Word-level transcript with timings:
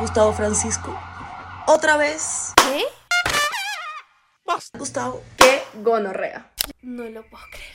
Gustavo 0.00 0.32
Francisco. 0.32 0.98
Otra 1.66 1.98
vez. 1.98 2.54
¿Qué? 2.56 2.84
Gustavo. 4.78 5.22
¡Qué 5.36 5.62
gonorrea! 5.74 6.50
No 6.80 7.04
lo 7.04 7.22
puedo 7.24 7.44
creer. 7.50 7.74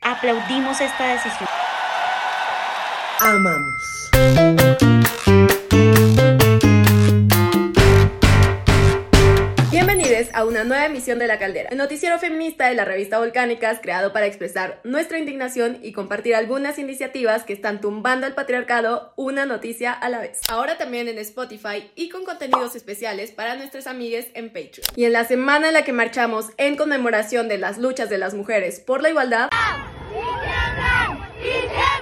Aplaudimos 0.00 0.80
esta 0.80 1.06
decisión. 1.06 1.48
Amamos. 3.20 4.67
A 10.38 10.44
una 10.44 10.62
nueva 10.62 10.86
emisión 10.86 11.18
de 11.18 11.26
La 11.26 11.40
Caldera, 11.40 11.68
el 11.68 11.78
noticiero 11.78 12.16
feminista 12.20 12.68
de 12.68 12.76
la 12.76 12.84
revista 12.84 13.18
Volcánicas, 13.18 13.80
creado 13.82 14.12
para 14.12 14.26
expresar 14.26 14.80
nuestra 14.84 15.18
indignación 15.18 15.80
y 15.82 15.90
compartir 15.90 16.36
algunas 16.36 16.78
iniciativas 16.78 17.42
que 17.42 17.52
están 17.52 17.80
tumbando 17.80 18.24
al 18.24 18.36
patriarcado 18.36 19.12
una 19.16 19.46
noticia 19.46 19.92
a 19.92 20.08
la 20.08 20.20
vez. 20.20 20.38
Ahora 20.48 20.78
también 20.78 21.08
en 21.08 21.18
Spotify 21.18 21.90
y 21.96 22.08
con 22.08 22.24
contenidos 22.24 22.76
especiales 22.76 23.32
para 23.32 23.56
nuestras 23.56 23.88
amigas 23.88 24.26
en 24.34 24.50
Patreon. 24.50 24.86
Y 24.94 25.06
en 25.06 25.12
la 25.12 25.24
semana 25.24 25.66
en 25.66 25.74
la 25.74 25.82
que 25.82 25.92
marchamos 25.92 26.50
en 26.56 26.76
conmemoración 26.76 27.48
de 27.48 27.58
las 27.58 27.76
luchas 27.76 28.08
de 28.08 28.18
las 28.18 28.34
mujeres 28.34 28.78
por 28.78 29.02
la 29.02 29.10
igualdad, 29.10 29.48
Y 31.42 31.97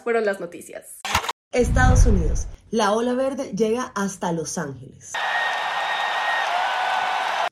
fueron 0.00 0.24
las 0.24 0.40
noticias. 0.40 1.00
Estados 1.52 2.06
Unidos. 2.06 2.46
La 2.70 2.92
ola 2.92 3.14
verde 3.14 3.52
llega 3.56 3.92
hasta 3.94 4.32
Los 4.32 4.56
Ángeles. 4.58 5.12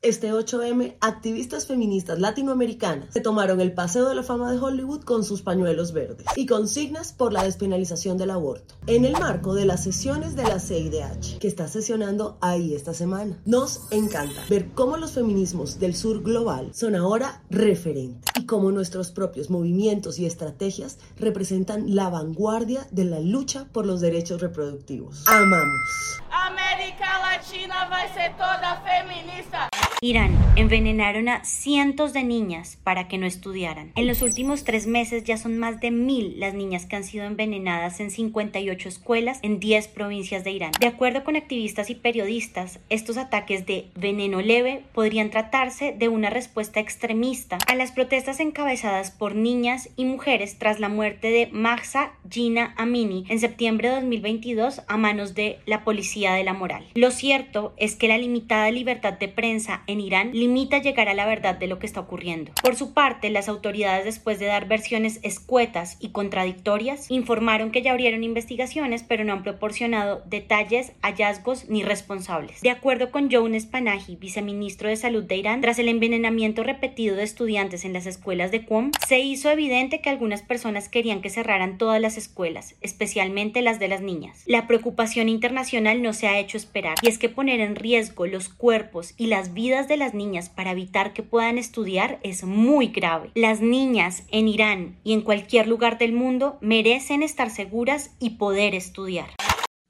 Este 0.01 0.33
8M, 0.33 0.95
activistas 1.01 1.67
feministas 1.67 2.21
latinoamericanas 2.21 3.13
se 3.13 3.21
tomaron 3.21 3.61
el 3.61 3.73
Paseo 3.73 4.09
de 4.09 4.15
la 4.15 4.23
Fama 4.23 4.53
de 4.53 4.57
Hollywood 4.57 5.03
con 5.03 5.25
sus 5.25 5.43
pañuelos 5.43 5.93
verdes 5.93 6.25
y 6.37 6.47
consignas 6.47 7.13
por 7.13 7.33
la 7.33 7.43
despenalización 7.43 8.17
del 8.17 8.31
aborto, 8.31 8.77
en 8.87 9.05
el 9.05 9.15
marco 9.15 9.55
de 9.55 9.65
las 9.65 9.83
sesiones 9.83 10.37
de 10.37 10.45
la 10.45 10.61
CIDH, 10.61 11.41
que 11.41 11.49
está 11.49 11.67
sesionando 11.67 12.39
ahí 12.41 12.77
esta 12.77 12.95
semana. 12.95 13.41
Nos 13.45 13.91
encanta 13.91 14.41
ver 14.49 14.71
cómo 14.71 14.99
los 14.99 15.11
feminismos 15.11 15.81
del 15.81 15.97
sur 15.97 16.23
global 16.23 16.71
son 16.75 16.95
ahora 16.95 17.43
referentes 17.51 18.23
y 18.37 18.47
cómo 18.47 18.71
nuestros 18.71 19.11
propios 19.11 19.51
movimientos 19.51 20.21
y 20.21 20.27
estrategias 20.27 20.99
representan 21.17 21.97
la 21.97 22.09
vanguardia 22.09 22.87
de 22.93 23.05
la 23.05 23.19
lucha 23.19 23.67
por 23.73 23.85
los 23.85 24.01
derechos 24.01 24.41
reproductivos. 24.41 25.25
Amamos. 25.27 26.21
América 26.31 27.19
Latina 27.19 27.89
vai 27.89 28.09
ser 28.15 28.37
toda 28.37 28.81
feminista. 28.87 29.69
Irán 30.01 30.31
envenenaron 30.55 31.29
a 31.29 31.45
cientos 31.45 32.13
de 32.13 32.23
niñas 32.23 32.79
para 32.85 33.09
que 33.09 33.19
no 33.19 33.27
estudiaran. 33.27 33.91
En 33.97 34.07
los 34.07 34.23
últimos 34.23 34.63
tres 34.63 34.87
meses 34.87 35.25
ya 35.25 35.37
son 35.37 35.59
más 35.59 35.81
de 35.81 35.91
mil 35.91 36.39
las 36.39 36.55
niñas 36.55 36.87
que 36.87 36.95
han 36.95 37.03
sido 37.03 37.25
envenenadas 37.25 37.99
en 37.99 38.13
58 38.13 38.89
escuelas 38.89 39.41
en 39.43 39.59
10 39.59 39.89
provincias 39.89 40.45
de 40.45 40.53
Irán. 40.53 40.71
De 40.79 40.87
acuerdo 40.87 41.25
con 41.25 41.35
activistas 41.35 41.91
y 41.91 41.97
periodistas, 41.97 42.79
estos 42.91 43.17
ataques 43.17 43.67
de 43.67 43.89
veneno 43.97 44.41
leve 44.41 44.85
podrían 44.95 45.31
tratarse 45.31 45.93
de 45.99 46.09
una 46.09 46.31
respuesta 46.31 46.79
extremista 46.79 47.59
a 47.67 47.75
las 47.75 47.91
protestas 47.91 48.39
encabezadas 48.39 49.11
por 49.11 49.35
niñas 49.35 49.91
y 49.97 50.05
mujeres 50.05 50.59
tras 50.59 50.79
la 50.79 50.89
muerte 50.89 51.33
de 51.33 51.49
Mahsa 51.51 52.13
Gina 52.31 52.73
Amini 52.77 53.25
en 53.29 53.41
septiembre 53.41 53.89
de 53.89 53.97
2022 53.97 54.83
a 54.87 54.97
manos 54.97 55.35
de 55.35 55.59
la 55.67 55.83
policía 55.83 56.35
de 56.35 56.45
la 56.45 56.53
moral. 56.53 56.87
Lo 56.95 57.11
cierto 57.11 57.75
es 57.79 57.97
que 57.97 58.07
la 58.07 58.19
limitada 58.19 58.71
libertad 58.71 59.15
de 59.15 59.27
prensa 59.27 59.83
en 59.89 60.01
Irán 60.01 60.31
limita 60.33 60.79
llegar 60.79 61.09
a 61.09 61.15
la 61.15 61.27
verdad 61.27 61.57
de 61.57 61.67
lo 61.67 61.79
que 61.79 61.87
está 61.87 62.01
ocurriendo. 62.01 62.53
Por 62.63 62.77
su 62.77 62.93
parte, 62.93 63.31
las 63.31 63.49
autoridades, 63.49 64.05
después 64.05 64.39
de 64.39 64.47
dar 64.47 64.69
versiones 64.69 65.19
escuetas 65.23 65.97
y 65.99 66.11
contradictorias, 66.11 67.11
informaron 67.11 67.73
que 67.73 67.83
ya 67.83 67.91
abrieron 67.91 68.23
investigaciones, 68.23 69.03
pero 69.03 69.25
no 69.25 69.33
han 69.33 69.43
proporcionado 69.43 70.23
detalles, 70.27 70.93
hallazgos 71.03 71.69
ni 71.69 71.83
responsables. 71.83 72.61
De 72.61 72.71
acuerdo 72.71 73.11
con 73.11 73.31
Jones 73.33 73.67
Panahi, 73.67 74.17
viceministro 74.17 74.91
de 74.91 74.97
Salud 74.97 75.25
de 75.25 75.37
Irán, 75.37 75.63
tras 75.63 75.79
el 75.79 75.89
envenenamiento 75.89 76.63
repetido 76.63 77.17
de 77.17 77.23
estudiantes 77.23 77.85
en 77.85 77.95
las 77.95 78.07
escuelas 78.07 78.51
de 78.51 78.67
Qom, 78.67 78.91
se 79.07 79.21
hizo 79.21 79.51
evidente 79.51 80.01
que 80.01 80.11
algunas 80.11 80.43
personas 80.43 80.91
querían 80.91 81.23
que 81.23 81.31
cerraran 81.31 81.79
todas 81.79 82.01
las 82.01 82.19
escuelas, 82.19 82.75
especialmente 82.83 83.63
las 83.63 83.79
de 83.79 83.89
las 83.89 84.03
niñas. 84.03 84.43
La 84.47 84.67
preocupación 84.67 85.31
internacional 85.31 86.03
no 86.03 86.13
se 86.13 86.29
ha 86.29 86.39
hecho 86.39 86.59
esperar, 86.59 86.97
y 87.03 87.09
es 87.09 87.19
que 87.19 87.31
poner 87.31 87.61
en 87.61 87.75
riesgo 87.75 88.27
los 88.27 88.51
cuerpos 88.51 89.15
y 89.17 89.27
las 89.29 89.55
vidas 89.55 89.78
de 89.87 89.97
las 89.97 90.15
niñas 90.15 90.49
para 90.49 90.73
evitar 90.73 91.13
que 91.13 91.23
puedan 91.23 91.59
estudiar 91.59 92.19
es 92.25 92.43
muy 92.43 92.89
grave. 92.89 93.31
Las 93.35 93.61
niñas 93.61 94.25
en 94.33 94.49
Irán 94.49 94.99
y 95.05 95.13
en 95.13 95.21
cualquier 95.21 95.69
lugar 95.69 95.99
del 95.99 96.13
mundo 96.13 96.59
merecen 96.61 97.23
estar 97.23 97.51
seguras 97.51 98.11
y 98.19 98.31
poder 98.31 98.75
estudiar. 98.75 99.29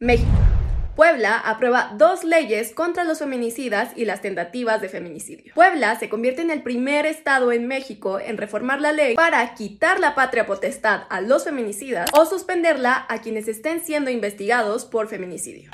México. 0.00 0.28
Puebla 0.98 1.38
aprueba 1.38 1.93
dos 1.97 2.25
leyes 2.25 2.75
contra 2.75 3.04
los 3.04 3.21
feminicidas 3.21 3.93
y 3.94 4.04
las 4.04 4.21
tentativas 4.21 4.81
de 4.81 4.88
feminicidio. 4.88 5.54
Puebla 5.54 5.97
se 5.97 6.09
convierte 6.09 6.43
en 6.43 6.50
el 6.50 6.65
primer 6.65 7.06
estado 7.06 7.53
en 7.53 7.69
México 7.69 8.19
en 8.19 8.37
reformar 8.37 8.81
la 8.81 8.91
ley 8.91 9.15
para 9.15 9.54
quitar 9.54 10.00
la 10.00 10.16
patria 10.16 10.44
potestad 10.44 11.03
a 11.09 11.21
los 11.21 11.44
feminicidas 11.44 12.10
o 12.15 12.27
suspenderla 12.27 13.06
a 13.09 13.21
quienes 13.21 13.47
estén 13.47 13.81
siendo 13.81 14.10
investigados 14.10 14.87
por 14.87 15.06
feminicidio. 15.06 15.71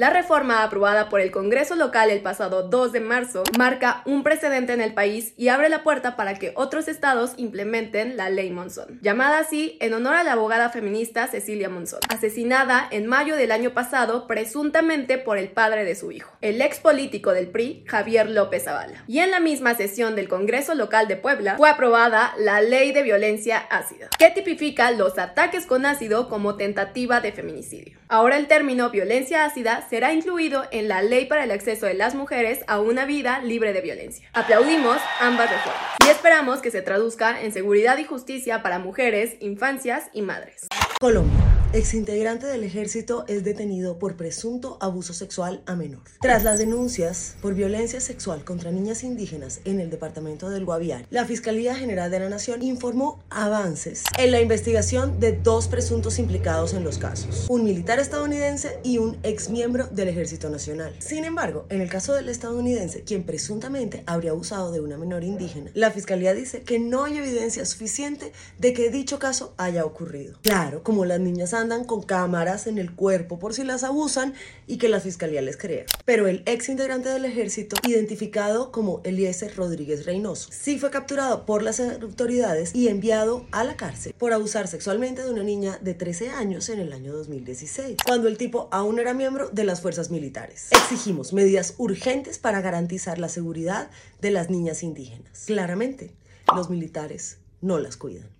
La 0.00 0.08
reforma 0.08 0.62
aprobada 0.62 1.10
por 1.10 1.20
el 1.20 1.30
Congreso 1.30 1.76
local 1.76 2.08
el 2.08 2.22
pasado 2.22 2.62
2 2.62 2.92
de 2.92 3.00
marzo 3.00 3.42
marca 3.58 4.00
un 4.06 4.22
precedente 4.22 4.72
en 4.72 4.80
el 4.80 4.94
país 4.94 5.34
y 5.36 5.48
abre 5.48 5.68
la 5.68 5.82
puerta 5.82 6.16
para 6.16 6.36
que 6.36 6.54
otros 6.56 6.88
estados 6.88 7.32
implementen 7.36 8.16
la 8.16 8.30
ley 8.30 8.50
Monzón, 8.50 8.98
llamada 9.02 9.40
así 9.40 9.76
en 9.78 9.92
honor 9.92 10.14
a 10.14 10.22
la 10.22 10.32
abogada 10.32 10.70
feminista 10.70 11.26
Cecilia 11.26 11.68
Monzón, 11.68 12.00
asesinada 12.08 12.88
en 12.90 13.08
mayo 13.08 13.36
del 13.36 13.52
año 13.52 13.74
pasado 13.74 14.26
presuntamente 14.26 15.18
por 15.18 15.36
el 15.36 15.50
padre 15.50 15.84
de 15.84 15.94
su 15.94 16.12
hijo, 16.12 16.32
el 16.40 16.62
ex 16.62 16.78
político 16.78 17.32
del 17.32 17.48
PRI, 17.48 17.84
Javier 17.86 18.30
López 18.30 18.64
Zavala. 18.64 19.04
Y 19.06 19.18
en 19.18 19.30
la 19.30 19.38
misma 19.38 19.74
sesión 19.74 20.16
del 20.16 20.30
Congreso 20.30 20.74
local 20.74 21.08
de 21.08 21.16
Puebla 21.16 21.56
fue 21.58 21.68
aprobada 21.68 22.32
la 22.38 22.62
ley 22.62 22.92
de 22.92 23.02
violencia 23.02 23.58
ácida, 23.68 24.08
que 24.18 24.30
tipifica 24.30 24.92
los 24.92 25.18
ataques 25.18 25.66
con 25.66 25.84
ácido 25.84 26.30
como 26.30 26.56
tentativa 26.56 27.20
de 27.20 27.32
feminicidio. 27.32 27.98
Ahora 28.08 28.38
el 28.38 28.48
término 28.48 28.88
violencia 28.88 29.44
ácida 29.44 29.86
será 29.90 30.12
incluido 30.12 30.62
en 30.70 30.86
la 30.86 31.02
ley 31.02 31.26
para 31.26 31.42
el 31.42 31.50
acceso 31.50 31.86
de 31.86 31.94
las 31.94 32.14
mujeres 32.14 32.60
a 32.68 32.80
una 32.80 33.04
vida 33.04 33.40
libre 33.40 33.72
de 33.72 33.80
violencia. 33.80 34.28
Aplaudimos 34.32 34.98
ambas 35.20 35.50
reformas 35.50 35.96
y 36.06 36.08
esperamos 36.08 36.60
que 36.60 36.70
se 36.70 36.80
traduzca 36.80 37.42
en 37.42 37.52
seguridad 37.52 37.98
y 37.98 38.04
justicia 38.04 38.62
para 38.62 38.78
mujeres, 38.78 39.36
infancias 39.40 40.08
y 40.12 40.22
madres. 40.22 40.68
Colombia. 41.00 41.49
Exintegrante 41.72 42.48
del 42.48 42.64
ejército 42.64 43.24
es 43.28 43.44
detenido 43.44 44.00
por 44.00 44.16
presunto 44.16 44.76
abuso 44.80 45.14
sexual 45.14 45.62
a 45.66 45.76
menor. 45.76 46.02
Tras 46.20 46.42
las 46.42 46.58
denuncias 46.58 47.36
por 47.40 47.54
violencia 47.54 48.00
sexual 48.00 48.42
contra 48.42 48.72
niñas 48.72 49.04
indígenas 49.04 49.60
en 49.64 49.78
el 49.78 49.88
departamento 49.88 50.50
del 50.50 50.64
Guaviare, 50.64 51.06
la 51.10 51.26
Fiscalía 51.26 51.76
General 51.76 52.10
de 52.10 52.18
la 52.18 52.28
Nación 52.28 52.64
informó 52.64 53.22
avances 53.30 54.02
en 54.18 54.32
la 54.32 54.40
investigación 54.40 55.20
de 55.20 55.30
dos 55.30 55.68
presuntos 55.68 56.18
implicados 56.18 56.74
en 56.74 56.82
los 56.82 56.98
casos, 56.98 57.46
un 57.48 57.62
militar 57.62 58.00
estadounidense 58.00 58.80
y 58.82 58.98
un 58.98 59.16
exmiembro 59.22 59.86
del 59.86 60.08
Ejército 60.08 60.50
Nacional. 60.50 60.92
Sin 60.98 61.24
embargo, 61.24 61.66
en 61.68 61.80
el 61.80 61.88
caso 61.88 62.14
del 62.14 62.30
estadounidense, 62.30 63.04
quien 63.04 63.22
presuntamente 63.22 64.02
habría 64.06 64.32
abusado 64.32 64.72
de 64.72 64.80
una 64.80 64.98
menor 64.98 65.22
indígena, 65.22 65.70
la 65.74 65.92
Fiscalía 65.92 66.34
dice 66.34 66.62
que 66.62 66.80
no 66.80 67.04
hay 67.04 67.18
evidencia 67.18 67.64
suficiente 67.64 68.32
de 68.58 68.72
que 68.72 68.90
dicho 68.90 69.20
caso 69.20 69.54
haya 69.56 69.84
ocurrido. 69.84 70.36
Claro, 70.42 70.82
como 70.82 71.04
las 71.04 71.20
niñas 71.20 71.54
andan 71.60 71.84
con 71.84 72.02
cámaras 72.02 72.66
en 72.66 72.78
el 72.78 72.94
cuerpo 72.94 73.38
por 73.38 73.54
si 73.54 73.62
las 73.62 73.84
abusan 73.84 74.34
y 74.66 74.78
que 74.78 74.88
la 74.88 75.00
fiscalía 75.00 75.42
les 75.42 75.56
crea. 75.56 75.84
Pero 76.04 76.26
el 76.26 76.42
ex 76.46 76.68
integrante 76.68 77.08
del 77.08 77.24
ejército, 77.24 77.76
identificado 77.86 78.72
como 78.72 79.00
Eliezer 79.04 79.54
Rodríguez 79.54 80.06
Reynoso, 80.06 80.48
sí 80.52 80.78
fue 80.78 80.90
capturado 80.90 81.46
por 81.46 81.62
las 81.62 81.80
autoridades 81.80 82.74
y 82.74 82.88
enviado 82.88 83.46
a 83.52 83.64
la 83.64 83.76
cárcel 83.76 84.14
por 84.18 84.32
abusar 84.32 84.66
sexualmente 84.66 85.22
de 85.22 85.30
una 85.30 85.42
niña 85.42 85.78
de 85.80 85.94
13 85.94 86.30
años 86.30 86.68
en 86.68 86.80
el 86.80 86.92
año 86.92 87.12
2016, 87.12 87.98
cuando 88.04 88.28
el 88.28 88.36
tipo 88.36 88.68
aún 88.72 88.98
era 88.98 89.14
miembro 89.14 89.48
de 89.50 89.64
las 89.64 89.80
fuerzas 89.80 90.10
militares. 90.10 90.68
Exigimos 90.70 91.32
medidas 91.32 91.74
urgentes 91.78 92.38
para 92.38 92.60
garantizar 92.60 93.18
la 93.18 93.28
seguridad 93.28 93.90
de 94.20 94.30
las 94.30 94.50
niñas 94.50 94.82
indígenas. 94.82 95.44
Claramente, 95.46 96.14
los 96.54 96.70
militares 96.70 97.38
no 97.60 97.78
las 97.78 97.96
cuidan. 97.96 98.39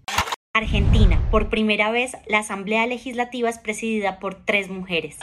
Argentina, 0.52 1.20
por 1.30 1.48
primera 1.48 1.92
vez, 1.92 2.16
la 2.26 2.38
Asamblea 2.38 2.84
Legislativa 2.86 3.48
es 3.48 3.58
presidida 3.58 4.18
por 4.18 4.34
tres 4.34 4.68
mujeres. 4.68 5.16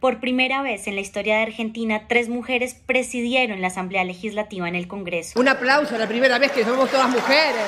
Por 0.00 0.18
primera 0.18 0.62
vez 0.62 0.86
en 0.86 0.94
la 0.94 1.02
historia 1.02 1.36
de 1.36 1.42
Argentina, 1.42 2.08
tres 2.08 2.30
mujeres 2.30 2.74
presidieron 2.74 3.60
la 3.60 3.66
Asamblea 3.66 4.04
Legislativa 4.04 4.66
en 4.66 4.76
el 4.76 4.88
Congreso. 4.88 5.38
Un 5.38 5.48
aplauso, 5.48 5.98
la 5.98 6.08
primera 6.08 6.38
vez 6.38 6.52
que 6.52 6.64
somos 6.64 6.90
todas 6.90 7.10
mujeres. 7.10 7.62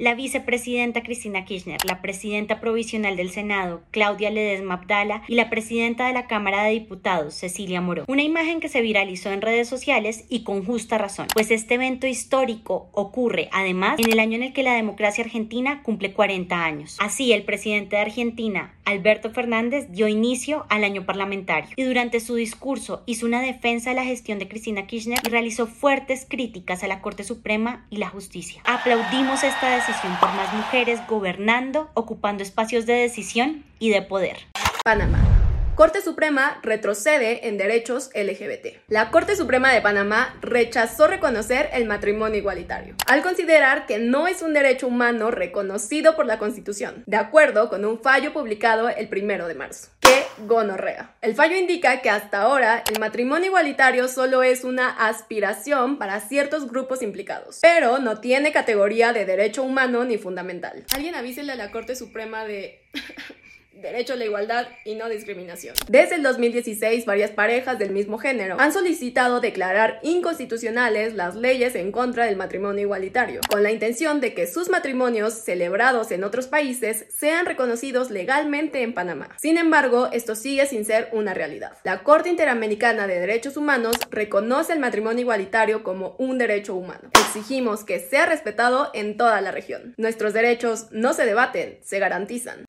La 0.00 0.14
vicepresidenta 0.14 1.02
Cristina 1.02 1.44
Kirchner, 1.44 1.78
la 1.86 2.02
presidenta 2.02 2.60
provisional 2.60 3.16
del 3.16 3.30
Senado, 3.30 3.82
Claudia 3.92 4.30
Ledesma 4.30 4.74
Abdala, 4.74 5.22
y 5.28 5.36
la 5.36 5.50
presidenta 5.50 6.08
de 6.08 6.12
la 6.12 6.26
Cámara 6.26 6.64
de 6.64 6.72
Diputados, 6.72 7.34
Cecilia 7.34 7.80
Moró. 7.80 8.04
Una 8.08 8.22
imagen 8.22 8.58
que 8.58 8.68
se 8.68 8.80
viralizó 8.80 9.30
en 9.30 9.40
redes 9.40 9.68
sociales 9.68 10.24
y 10.28 10.42
con 10.42 10.64
justa 10.64 10.98
razón, 10.98 11.28
pues 11.32 11.52
este 11.52 11.74
evento 11.74 12.08
histórico 12.08 12.88
ocurre 12.92 13.48
además 13.52 13.98
en 13.98 14.10
el 14.10 14.18
año 14.18 14.36
en 14.36 14.42
el 14.42 14.52
que 14.52 14.64
la 14.64 14.74
democracia 14.74 15.22
argentina 15.22 15.82
cumple 15.84 16.12
40 16.12 16.64
años. 16.64 16.96
Así, 16.98 17.32
el 17.32 17.44
presidente 17.44 17.96
de 17.96 18.02
Argentina, 18.02 18.74
Alberto 18.84 19.30
Fernández, 19.30 19.86
dio 19.90 20.08
inicio 20.08 20.66
al 20.68 20.84
año 20.84 21.04
parlamentario 21.04 21.70
y 21.76 21.82
durante 21.84 22.20
su 22.20 22.34
discurso 22.34 23.02
hizo 23.06 23.26
una 23.26 23.40
defensa 23.40 23.90
de 23.90 23.96
la 23.96 24.04
gestión 24.04 24.38
de 24.38 24.48
Cristina 24.48 24.86
Kirchner 24.86 25.18
y 25.24 25.28
realizó 25.28 25.66
fuertes 25.66 26.26
críticas 26.28 26.84
a 26.84 26.88
la 26.88 27.00
Corte 27.00 27.24
Suprema 27.24 27.86
y 27.90 27.98
la 27.98 28.08
justicia. 28.08 28.62
Aplaudimos 28.64 29.42
esta 29.44 29.74
decisión 29.74 30.12
por 30.20 30.32
más 30.34 30.52
mujeres 30.54 31.00
gobernando, 31.08 31.90
ocupando 31.94 32.42
espacios 32.42 32.86
de 32.86 32.94
decisión 32.94 33.64
y 33.78 33.90
de 33.90 34.02
poder. 34.02 34.38
Panamá. 34.84 35.43
Corte 35.74 36.02
Suprema 36.02 36.60
retrocede 36.62 37.48
en 37.48 37.58
derechos 37.58 38.10
LGBT. 38.14 38.78
La 38.86 39.10
Corte 39.10 39.34
Suprema 39.34 39.72
de 39.72 39.80
Panamá 39.80 40.38
rechazó 40.40 41.08
reconocer 41.08 41.68
el 41.72 41.84
matrimonio 41.84 42.38
igualitario, 42.38 42.94
al 43.08 43.22
considerar 43.22 43.86
que 43.86 43.98
no 43.98 44.28
es 44.28 44.40
un 44.42 44.54
derecho 44.54 44.86
humano 44.86 45.32
reconocido 45.32 46.14
por 46.14 46.26
la 46.26 46.38
Constitución, 46.38 47.02
de 47.06 47.16
acuerdo 47.16 47.68
con 47.70 47.84
un 47.84 48.00
fallo 48.00 48.32
publicado 48.32 48.88
el 48.88 49.08
primero 49.08 49.48
de 49.48 49.56
marzo. 49.56 49.88
¡Qué 49.98 50.24
gonorrea! 50.46 51.16
El 51.20 51.34
fallo 51.34 51.56
indica 51.56 52.00
que 52.02 52.10
hasta 52.10 52.42
ahora 52.42 52.84
el 52.88 53.00
matrimonio 53.00 53.48
igualitario 53.48 54.06
solo 54.06 54.44
es 54.44 54.62
una 54.62 54.90
aspiración 54.90 55.98
para 55.98 56.20
ciertos 56.20 56.68
grupos 56.70 57.02
implicados, 57.02 57.58
pero 57.62 57.98
no 57.98 58.20
tiene 58.20 58.52
categoría 58.52 59.12
de 59.12 59.24
derecho 59.24 59.64
humano 59.64 60.04
ni 60.04 60.18
fundamental. 60.18 60.84
Alguien 60.94 61.16
avísele 61.16 61.50
a 61.50 61.56
la 61.56 61.72
Corte 61.72 61.96
Suprema 61.96 62.44
de... 62.44 62.80
derecho 63.80 64.14
a 64.14 64.16
la 64.16 64.24
igualdad 64.24 64.66
y 64.84 64.94
no 64.94 65.08
discriminación. 65.08 65.74
Desde 65.88 66.16
el 66.16 66.22
2016, 66.22 67.04
varias 67.06 67.30
parejas 67.30 67.78
del 67.78 67.90
mismo 67.90 68.18
género 68.18 68.56
han 68.58 68.72
solicitado 68.72 69.40
declarar 69.40 70.00
inconstitucionales 70.02 71.14
las 71.14 71.34
leyes 71.34 71.74
en 71.74 71.92
contra 71.92 72.26
del 72.26 72.36
matrimonio 72.36 72.82
igualitario, 72.82 73.40
con 73.50 73.62
la 73.62 73.72
intención 73.72 74.20
de 74.20 74.34
que 74.34 74.46
sus 74.46 74.70
matrimonios 74.70 75.34
celebrados 75.34 76.10
en 76.10 76.24
otros 76.24 76.46
países 76.46 77.06
sean 77.10 77.46
reconocidos 77.46 78.10
legalmente 78.10 78.82
en 78.82 78.94
Panamá. 78.94 79.28
Sin 79.38 79.58
embargo, 79.58 80.08
esto 80.12 80.34
sigue 80.34 80.66
sin 80.66 80.84
ser 80.84 81.08
una 81.12 81.34
realidad. 81.34 81.72
La 81.84 82.02
Corte 82.02 82.28
Interamericana 82.28 83.06
de 83.06 83.20
Derechos 83.20 83.56
Humanos 83.56 83.96
reconoce 84.10 84.72
el 84.72 84.78
matrimonio 84.78 85.22
igualitario 85.22 85.82
como 85.82 86.16
un 86.18 86.38
derecho 86.38 86.74
humano. 86.74 87.10
Exigimos 87.20 87.84
que 87.84 88.00
sea 88.00 88.26
respetado 88.26 88.90
en 88.94 89.16
toda 89.16 89.40
la 89.40 89.50
región. 89.50 89.94
Nuestros 89.96 90.32
derechos 90.32 90.86
no 90.90 91.12
se 91.12 91.26
debaten, 91.26 91.78
se 91.82 91.98
garantizan. 91.98 92.64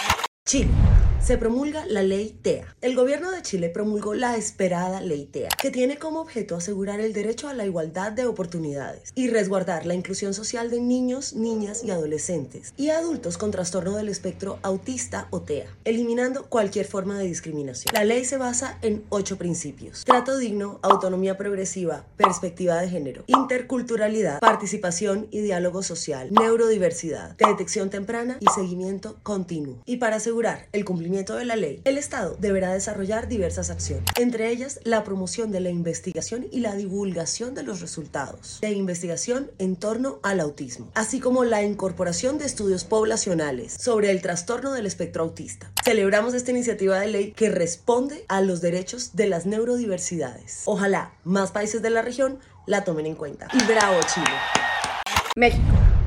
Chile 0.46 0.69
se 1.25 1.39
promulga 1.39 1.88
la 1.88 2.04
ley 2.04 2.38
TEA. 2.39 2.75
El 2.81 2.95
gobierno 2.95 3.31
de 3.31 3.42
Chile 3.42 3.69
promulgó 3.69 4.13
la 4.13 4.38
esperada 4.38 5.01
ley 5.01 5.25
TEA, 5.25 5.50
que 5.60 5.72
tiene 5.72 5.98
como 5.98 6.22
objeto 6.22 6.56
asegurar 6.56 7.00
el 7.00 7.13
derecho 7.13 7.48
a 7.48 7.56
la 7.56 7.66
igualdad 7.66 8.12
de 8.12 8.27
oportunidades 8.27 9.12
y 9.16 9.27
resguardar 9.30 9.88
la 9.88 9.95
inclusión 9.95 10.36
social 10.36 10.69
de 10.69 10.80
niños, 10.80 11.33
niñas 11.33 11.83
y 11.83 11.89
adolescentes 11.89 12.75
y 12.77 12.89
adultos 12.89 13.39
con 13.39 13.50
trastorno 13.50 13.98
del 13.98 14.10
espectro 14.10 14.60
autista 14.62 15.27
o 15.31 15.42
TEA, 15.42 15.66
eliminando 15.83 16.45
cualquier 16.45 16.86
forma 16.86 17.18
de 17.18 17.25
discriminación. 17.25 17.92
La 17.92 18.04
ley 18.04 18.24
se 18.24 18.38
basa 18.38 18.77
en 18.83 19.04
ocho 19.10 19.39
principios. 19.39 20.06
Trato 20.06 20.38
digno, 20.38 20.80
autonomía 20.83 21.39
progresiva, 21.39 22.06
perspectiva 22.18 22.80
de 22.80 22.89
género, 22.89 23.24
interculturalidad, 23.25 24.42
participación 24.42 25.27
y 25.31 25.42
diálogo 25.42 25.81
social, 25.81 26.31
neurodiversidad, 26.31 27.36
detección 27.38 27.89
temprana 27.89 28.38
y 28.39 28.45
seguimiento 28.54 29.18
continuo. 29.24 29.81
Y 29.88 29.98
para 29.98 30.18
asegurar 30.18 30.68
el 30.72 30.86
cumplimiento 30.86 31.14
de 31.23 31.45
la 31.45 31.56
ley, 31.56 31.81
el 31.85 31.97
Estado 31.97 32.35
deberá 32.39 32.73
desarrollar 32.73 33.27
diversas 33.27 33.69
acciones, 33.69 34.06
entre 34.19 34.50
ellas 34.50 34.81
la 34.83 35.03
promoción 35.03 35.51
de 35.51 35.62
la 35.62 35.69
investigación 35.69 36.45
y 36.51 36.59
la 36.59 36.75
divulgación 36.75 37.56
de 37.56 37.63
los 37.63 37.79
resultados 37.79 38.59
de 38.62 38.71
investigación 38.71 39.50
en 39.57 39.77
torno 39.77 40.19
al 40.23 40.41
autismo, 40.41 40.91
así 40.94 41.19
como 41.19 41.45
la 41.45 41.63
incorporación 41.63 42.38
de 42.38 42.45
estudios 42.45 42.83
poblacionales 42.83 43.73
sobre 43.79 44.12
el 44.12 44.21
trastorno 44.21 44.73
del 44.73 44.85
espectro 44.85 45.23
autista. 45.23 45.71
Celebramos 45.83 46.33
esta 46.33 46.51
iniciativa 46.51 47.00
de 47.00 47.07
ley 47.07 47.31
que 47.31 47.50
responde 47.50 48.25
a 48.27 48.41
los 48.41 48.59
derechos 48.59 49.15
de 49.15 49.27
las 49.27 49.45
neurodiversidades. 49.45 50.63
Ojalá 50.65 51.13
más 51.23 51.51
países 51.51 51.81
de 51.81 51.91
la 51.91 52.01
región 52.01 52.39
la 52.65 52.83
tomen 52.83 53.06
en 53.06 53.15
cuenta. 53.15 53.47
Y 53.53 53.63
bravo 53.63 54.00
Chile. 54.13 54.35
México. 55.35 55.63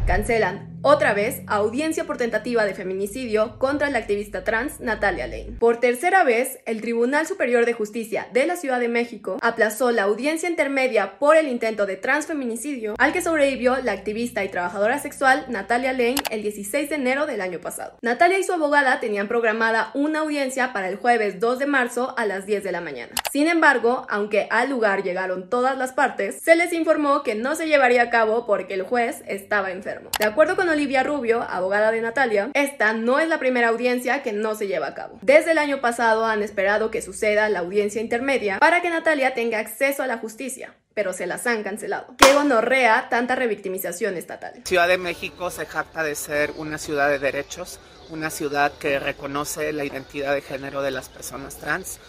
Cancelan 0.07 0.78
otra 0.83 1.13
vez 1.13 1.43
audiencia 1.47 2.05
por 2.05 2.17
tentativa 2.17 2.65
de 2.65 2.75
feminicidio 2.75 3.59
contra 3.59 3.91
la 3.91 3.99
activista 3.99 4.45
trans 4.45 4.81
Natalia 4.81 5.27
Lane. 5.27 5.57
Por 5.59 5.79
tercera 5.79 6.25
vez, 6.25 6.61
el 6.67 6.81
Tribunal 6.81 7.27
Superior 7.27 7.67
de 7.67 7.73
Justicia 7.73 8.29
de 8.33 8.47
la 8.47 8.57
Ciudad 8.57 8.79
de 8.79 8.89
México 8.89 9.39
aplazó 9.43 9.91
la 9.91 10.05
audiencia 10.05 10.49
intermedia 10.49 11.19
por 11.19 11.37
el 11.37 11.49
intento 11.49 11.87
de 11.87 11.97
transfeminicidio 11.97 12.95
al 12.99 13.13
que 13.13 13.23
sobrevivió 13.23 13.79
la 13.83 13.93
activista 13.93 14.45
y 14.45 14.49
trabajadora 14.49 14.99
sexual 14.99 15.47
Natalia 15.49 15.93
Lane 15.93 16.17
el 16.31 16.43
16 16.43 16.89
de 16.89 16.95
enero 16.95 17.27
del 17.27 17.41
año 17.41 17.59
pasado. 17.59 17.99
Natalia 18.03 18.39
y 18.39 18.45
su 18.45 18.53
abogada 18.53 19.01
tenían 19.01 19.29
programada 19.29 19.91
una 19.95 20.21
audiencia 20.21 20.73
para 20.73 20.89
el 20.89 20.97
jueves 20.97 21.41
2 21.41 21.59
de 21.59 21.67
marzo 21.67 22.15
a 22.17 22.25
las 22.25 22.47
10 22.47 22.63
de 22.63 22.73
la 22.73 22.81
mañana. 22.81 23.13
Sin 23.33 23.49
embargo, 23.49 24.07
aunque 24.09 24.47
al 24.51 24.71
lugar 24.71 25.03
llegaron 25.03 25.51
todas 25.51 25.77
las 25.77 25.93
partes, 25.93 26.41
se 26.41 26.57
les 26.57 26.73
informó 26.73 27.23
que 27.23 27.35
no 27.35 27.57
se 27.57 27.67
llevaría 27.67 28.03
a 28.03 28.11
cabo 28.11 28.47
porque 28.47 28.75
el 28.75 28.83
juez 28.83 29.23
estaba 29.27 29.71
enfermo. 29.71 30.11
De 30.19 30.27
acuerdo 30.27 30.57
con 30.57 30.68
Olivia 30.69 31.03
Rubio, 31.03 31.43
abogada 31.43 31.91
de 31.91 32.01
Natalia, 32.01 32.51
esta 32.55 32.93
no 32.93 33.19
es 33.19 33.29
la 33.29 33.39
primera 33.39 33.69
audiencia 33.69 34.23
que 34.23 34.33
no 34.33 34.55
se 34.55 34.67
lleva 34.67 34.89
a 34.89 34.95
cabo. 34.95 35.19
Desde 35.23 35.53
el 35.53 35.59
año 35.59 35.81
pasado 35.81 36.27
han 36.27 36.43
esperado 36.43 36.91
que 36.91 37.03
suceda 37.03 37.49
la 37.49 37.61
audiencia 37.61 38.01
intermedia 38.01 38.59
para 38.59 38.83
que 38.83 38.91
Natalia 38.91 39.35
tenga 39.35 39.59
acceso 39.59 40.03
a 40.03 40.07
la 40.07 40.19
justicia 40.19 40.75
pero 40.99 41.13
se 41.13 41.29
las 41.29 41.47
han 41.47 41.63
cancelado. 41.63 42.17
Qué 42.19 42.35
gonorrea 42.35 43.09
tanta 43.09 43.37
revictimización 43.37 44.17
estatal. 44.17 44.55
Ciudad 44.65 44.89
de 44.89 44.99
México 44.99 45.49
se 45.49 45.65
jacta 45.65 46.03
de 46.03 46.17
ser 46.17 46.51
una 46.57 46.77
ciudad 46.77 47.09
de 47.09 47.21
derechos, 47.21 47.79
una 48.11 48.31
ciudad 48.31 48.73
que 48.81 48.99
reconoce 48.99 49.73
la 49.73 49.85
identidad 49.85 50.35
de 50.35 50.41
género 50.41 50.83
de 50.83 50.91
las 50.91 51.09
personas 51.09 51.57
trans, 51.57 52.01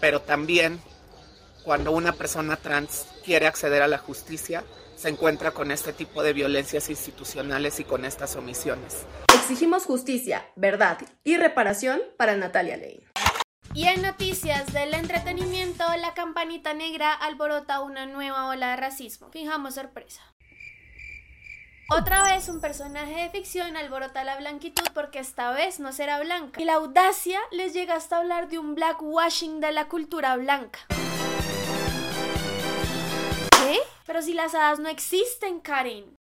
pero 0.00 0.22
también 0.22 0.80
cuando 1.62 1.92
una 1.92 2.14
persona 2.14 2.56
trans 2.56 3.06
quiere 3.22 3.46
acceder 3.46 3.82
a 3.82 3.86
la 3.86 3.98
justicia, 3.98 4.64
se 4.98 5.08
encuentra 5.08 5.52
con 5.52 5.70
este 5.70 5.92
tipo 5.92 6.24
de 6.24 6.32
violencias 6.32 6.90
institucionales 6.90 7.78
y 7.78 7.84
con 7.84 8.04
estas 8.04 8.34
omisiones. 8.34 9.06
Exigimos 9.32 9.84
justicia, 9.84 10.50
verdad 10.56 10.98
y 11.22 11.36
reparación 11.36 12.00
para 12.16 12.34
Natalia 12.34 12.76
Ley. 12.76 13.06
Y 13.74 13.84
en 13.86 14.02
noticias 14.02 14.72
del 14.72 14.94
entretenimiento, 14.94 15.84
la 16.00 16.14
campanita 16.14 16.74
negra 16.74 17.12
alborota 17.12 17.80
una 17.80 18.06
nueva 18.06 18.48
ola 18.48 18.70
de 18.70 18.76
racismo. 18.76 19.30
Fijamos 19.30 19.76
sorpresa. 19.76 20.22
Otra 21.90 22.24
vez 22.24 22.48
un 22.48 22.60
personaje 22.60 23.22
de 23.22 23.30
ficción 23.30 23.76
alborota 23.76 24.24
la 24.24 24.36
blanquitud 24.36 24.84
porque 24.94 25.20
esta 25.20 25.52
vez 25.52 25.78
no 25.78 25.92
será 25.92 26.18
blanca. 26.20 26.60
Y 26.60 26.64
la 26.64 26.74
audacia 26.74 27.38
les 27.52 27.72
llega 27.72 27.94
hasta 27.94 28.18
hablar 28.18 28.48
de 28.48 28.58
un 28.58 28.74
blackwashing 28.74 29.60
de 29.60 29.72
la 29.72 29.88
cultura 29.88 30.36
blanca. 30.36 30.80
Pero 34.08 34.22
si 34.22 34.32
las 34.32 34.54
hadas 34.54 34.78
no 34.78 34.88
existen, 34.88 35.60
Karen. 35.60 36.17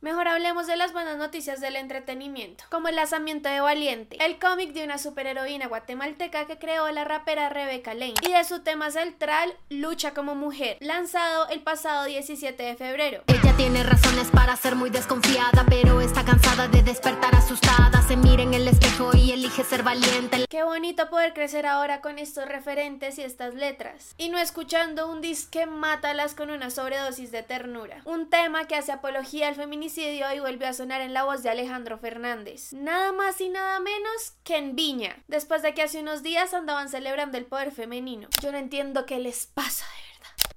Mejor 0.00 0.28
hablemos 0.28 0.66
de 0.66 0.76
las 0.76 0.92
buenas 0.92 1.16
noticias 1.16 1.60
del 1.60 1.76
entretenimiento, 1.76 2.64
como 2.70 2.88
el 2.88 2.96
lanzamiento 2.96 3.48
de 3.48 3.60
Valiente, 3.60 4.16
el 4.24 4.38
cómic 4.38 4.72
de 4.72 4.84
una 4.84 4.98
superheroína 4.98 5.66
guatemalteca 5.68 6.46
que 6.46 6.58
creó 6.58 6.90
la 6.90 7.04
rapera 7.04 7.48
Rebecca 7.48 7.94
Lane, 7.94 8.14
y 8.26 8.32
de 8.32 8.44
su 8.44 8.60
tema 8.60 8.90
central, 8.90 9.54
Lucha 9.70 10.12
como 10.12 10.34
mujer, 10.34 10.76
lanzado 10.80 11.48
el 11.48 11.62
pasado 11.62 12.04
17 12.04 12.62
de 12.62 12.76
febrero. 12.76 13.22
Ella 13.28 13.54
tiene 13.56 13.82
razones 13.82 14.30
para 14.30 14.56
ser 14.56 14.74
muy 14.74 14.90
desconfiada, 14.90 15.64
pero 15.68 16.00
está 16.00 16.24
cansada 16.24 16.68
de 16.68 16.82
despertar 16.82 17.34
asustada. 17.34 18.02
Se 18.02 18.16
mira 18.16 18.42
en 18.42 18.54
el 18.54 18.68
espejo 18.68 19.10
y 19.16 19.32
elige 19.32 19.64
ser 19.64 19.82
valiente. 19.82 20.46
Qué 20.48 20.64
bonito 20.64 21.08
poder 21.08 21.32
crecer 21.32 21.66
ahora 21.66 22.00
con 22.00 22.18
estos 22.18 22.46
referentes 22.46 23.18
y 23.18 23.22
estas 23.22 23.54
letras, 23.54 24.14
y 24.18 24.28
no 24.28 24.38
escuchando 24.38 25.10
un 25.10 25.20
disque 25.20 25.66
mátalas 25.66 26.34
con 26.34 26.50
una 26.50 26.70
sobredosis 26.70 27.30
de 27.30 27.42
ternura. 27.42 28.02
Un 28.04 28.28
tema 28.28 28.66
que 28.66 28.76
hace 28.76 28.92
apología 28.92 29.48
al 29.48 29.54
feminismo 29.54 29.84
y 29.96 30.40
volvió 30.40 30.68
a 30.68 30.72
sonar 30.72 31.00
en 31.00 31.14
la 31.14 31.24
voz 31.24 31.42
de 31.42 31.50
Alejandro 31.50 31.98
Fernández. 31.98 32.72
Nada 32.72 33.12
más 33.12 33.40
y 33.40 33.48
nada 33.48 33.80
menos 33.80 34.32
que 34.42 34.56
en 34.56 34.74
Viña, 34.76 35.22
después 35.28 35.62
de 35.62 35.74
que 35.74 35.82
hace 35.82 36.00
unos 36.00 36.22
días 36.22 36.54
andaban 36.54 36.88
celebrando 36.88 37.38
el 37.38 37.46
poder 37.46 37.70
femenino. 37.70 38.28
Yo 38.42 38.52
no 38.52 38.58
entiendo 38.58 39.06
qué 39.06 39.18
les 39.18 39.46
pasa 39.46 39.86
de. 39.86 40.04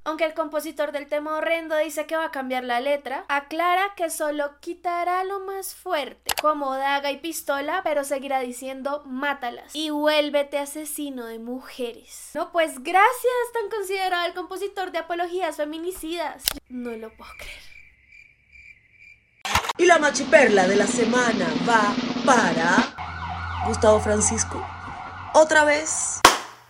Aunque 0.08 0.24
el 0.24 0.34
compositor 0.34 0.94
del 0.94 1.08
tema 1.08 1.36
horrendo 1.36 1.76
dice 1.76 2.06
que 2.06 2.16
va 2.16 2.24
a 2.24 2.32
cambiar 2.32 2.64
la 2.64 2.80
letra, 2.80 3.26
aclara 3.28 3.94
que 3.98 4.10
solo 4.10 4.58
quitará 4.62 5.26
lo 5.26 5.42
más 5.42 5.76
fuerte, 5.76 6.32
como 6.42 6.74
daga 6.76 7.12
y 7.12 7.18
pistola, 7.18 7.82
pero 7.84 8.06
seguirá 8.06 8.40
diciendo 8.40 9.04
mátalas 9.06 9.76
y 9.76 9.90
vuélvete 9.90 10.60
asesino 10.60 11.26
de 11.26 11.40
mujeres. 11.40 12.32
No, 12.36 12.54
pues 12.54 12.82
gracias, 12.84 13.52
tan 13.52 13.70
considerado 13.70 14.26
el 14.28 14.34
compositor 14.34 14.94
de 14.94 15.00
apologías 15.00 15.58
feminicidas. 15.58 16.46
No 16.70 16.92
lo 16.92 17.14
puedo 17.14 17.32
creer. 17.38 17.77
Y 19.80 19.86
la 19.86 20.00
machiperla 20.00 20.68
de 20.68 20.76
la 20.76 20.88
semana 20.88 21.46
va 21.70 21.96
para 22.26 22.96
Gustavo 23.68 24.00
Francisco. 24.00 24.66
Otra 25.36 25.66
vez. 25.66 26.20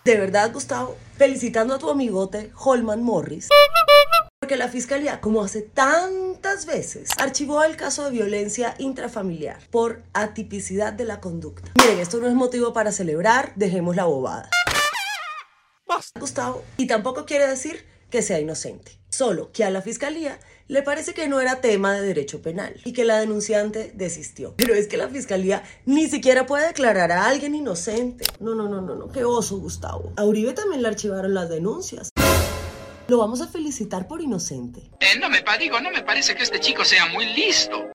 De 0.04 0.16
verdad, 0.18 0.52
Gustavo, 0.52 0.94
felicitando 1.16 1.74
a 1.74 1.78
tu 1.78 1.88
amigote 1.88 2.52
Holman 2.54 3.02
Morris. 3.02 3.48
Porque 4.38 4.56
la 4.56 4.68
fiscalía, 4.68 5.22
como 5.22 5.42
hace 5.42 5.62
tantas 5.62 6.66
veces, 6.66 7.08
archivó 7.18 7.64
el 7.64 7.76
caso 7.76 8.04
de 8.04 8.10
violencia 8.10 8.74
intrafamiliar 8.78 9.58
por 9.70 10.02
atipicidad 10.12 10.92
de 10.92 11.04
la 11.04 11.20
conducta. 11.20 11.70
Miren, 11.82 12.00
esto 12.00 12.18
no 12.18 12.28
es 12.28 12.34
motivo 12.34 12.74
para 12.74 12.92
celebrar, 12.92 13.52
dejemos 13.56 13.96
la 13.96 14.04
bobada. 14.04 14.50
Gustavo. 16.20 16.62
Y 16.76 16.86
tampoco 16.86 17.24
quiere 17.24 17.46
decir 17.46 17.86
que 18.10 18.20
sea 18.20 18.38
inocente. 18.38 18.98
Solo 19.08 19.50
que 19.52 19.64
a 19.64 19.70
la 19.70 19.80
fiscalía 19.80 20.38
le 20.68 20.82
parece 20.82 21.14
que 21.14 21.28
no 21.28 21.40
era 21.40 21.62
tema 21.62 21.94
de 21.94 22.02
derecho 22.02 22.42
penal 22.42 22.74
y 22.84 22.92
que 22.92 23.04
la 23.04 23.18
denunciante 23.18 23.90
desistió. 23.94 24.54
Pero 24.56 24.74
es 24.74 24.86
que 24.86 24.98
la 24.98 25.08
fiscalía 25.08 25.62
ni 25.86 26.06
siquiera 26.08 26.46
puede 26.46 26.66
declarar 26.66 27.10
a 27.10 27.26
alguien 27.26 27.54
inocente. 27.54 28.26
No, 28.38 28.54
no, 28.54 28.68
no, 28.68 28.82
no, 28.82 28.94
no. 28.94 29.08
Qué 29.08 29.24
oso, 29.24 29.58
Gustavo. 29.58 30.12
A 30.16 30.24
Uribe 30.24 30.52
también 30.52 30.82
le 30.82 30.88
archivaron 30.88 31.32
las 31.32 31.48
denuncias. 31.48 32.10
Lo 33.08 33.16
vamos 33.16 33.40
a 33.40 33.48
felicitar 33.48 34.06
por 34.06 34.20
inocente. 34.20 34.90
Eh, 35.00 35.18
no 35.18 35.30
me 35.30 35.42
digo, 35.58 35.80
no 35.80 35.90
me 35.90 36.02
parece 36.02 36.34
que 36.34 36.42
este 36.42 36.60
chico 36.60 36.84
sea 36.84 37.06
muy 37.06 37.24
listo. 37.24 37.90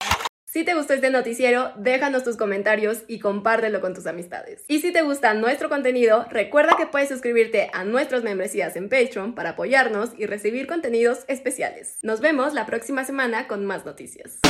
Si 0.53 0.63
te 0.63 0.75
gustó 0.75 0.93
este 0.93 1.09
noticiero, 1.09 1.71
déjanos 1.77 2.23
tus 2.23 2.37
comentarios 2.37 3.05
y 3.07 3.17
compártelo 3.17 3.81
con 3.81 3.95
tus 3.95 4.05
amistades. 4.05 4.63
Y 4.67 4.81
si 4.81 4.93
te 4.93 5.01
gusta 5.01 5.33
nuestro 5.33 5.67
contenido, 5.67 6.27
recuerda 6.29 6.75
que 6.77 6.85
puedes 6.85 7.09
suscribirte 7.09 7.71
a 7.73 7.85
nuestras 7.85 8.21
membresías 8.21 8.75
en 8.75 8.87
Patreon 8.87 9.33
para 9.33 9.49
apoyarnos 9.49 10.11
y 10.15 10.27
recibir 10.27 10.67
contenidos 10.67 11.25
especiales. 11.27 11.97
Nos 12.03 12.21
vemos 12.21 12.53
la 12.53 12.67
próxima 12.67 13.03
semana 13.03 13.47
con 13.47 13.65
más 13.65 13.83
noticias. 13.83 14.41